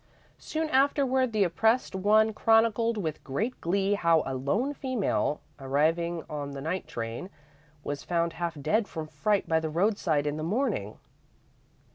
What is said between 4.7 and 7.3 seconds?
female, arriving on the night train,